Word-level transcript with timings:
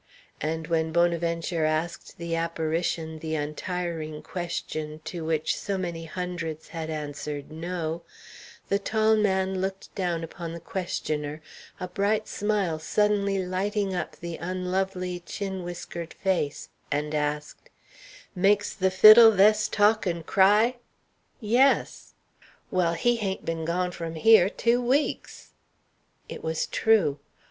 And 0.41 0.65
when 0.65 0.91
Bonaventure 0.91 1.63
asked 1.63 2.17
the 2.17 2.35
apparition 2.35 3.19
the 3.19 3.35
untiring 3.35 4.23
question 4.23 4.99
to 5.05 5.23
which 5.23 5.55
so 5.55 5.77
many 5.77 6.05
hundreds 6.05 6.69
had 6.69 6.89
answered 6.89 7.51
No, 7.51 8.01
the 8.67 8.79
tall 8.79 9.15
man 9.15 9.61
looked 9.61 9.93
down 9.93 10.23
upon 10.23 10.53
the 10.53 10.59
questioner, 10.59 11.39
a 11.79 11.87
bright 11.87 12.27
smile 12.27 12.79
suddenly 12.79 13.45
lighting 13.45 13.93
up 13.93 14.15
the 14.15 14.37
unlovely 14.37 15.19
chin 15.19 15.61
whiskered 15.63 16.15
face, 16.15 16.69
and 16.91 17.13
asked: 17.13 17.69
"Makes 18.33 18.81
a 18.81 18.89
fiddle 18.89 19.37
thess 19.37 19.67
talk 19.67 20.07
an' 20.07 20.23
cry?" 20.23 20.77
"Yes." 21.39 22.15
"Well, 22.71 22.93
he 22.93 23.17
hain't 23.17 23.45
been 23.45 23.65
gone 23.65 23.91
from 23.91 24.15
hyer 24.15 24.49
two 24.49 24.81
weeks." 24.81 25.51
It 26.27 26.43
was 26.43 26.65
true. 26.65 27.19